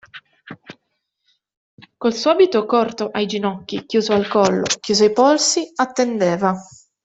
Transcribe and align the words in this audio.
Col 1.95 2.15
suo 2.15 2.31
abito 2.31 2.65
corto 2.65 3.09
ai 3.13 3.27
ginocchi, 3.27 3.85
chiuso 3.85 4.13
al 4.13 4.27
collo, 4.27 4.63
chiuso 4.79 5.03
ai 5.03 5.13
polsi, 5.13 5.71
attendeva. 5.75 6.55